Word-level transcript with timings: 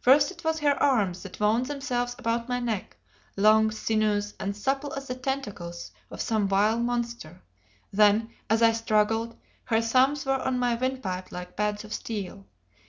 First 0.00 0.32
it 0.32 0.42
was 0.42 0.58
her 0.58 0.74
arms 0.82 1.22
that 1.22 1.38
wound 1.38 1.66
themselves 1.66 2.16
about 2.18 2.48
my 2.48 2.58
neck, 2.58 2.96
long, 3.36 3.70
sinuous, 3.70 4.34
and 4.40 4.56
supple 4.56 4.92
as 4.94 5.06
the 5.06 5.14
tentacles 5.14 5.92
of 6.10 6.20
some 6.20 6.48
vile 6.48 6.80
monster; 6.80 7.40
then, 7.92 8.30
as 8.50 8.60
I 8.60 8.72
struggled, 8.72 9.36
her 9.66 9.80
thumbs 9.80 10.26
were 10.26 10.42
on 10.42 10.58
my 10.58 10.74
windpipe 10.74 11.30
like 11.30 11.56
pads 11.56 11.84
of 11.84 11.94
steel. 11.94 12.44